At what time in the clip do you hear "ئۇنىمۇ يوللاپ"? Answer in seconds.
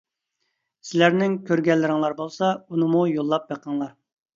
2.59-3.51